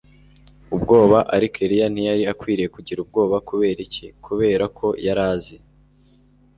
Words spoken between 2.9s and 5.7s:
ubwoba kubera iki kubera ko yari azi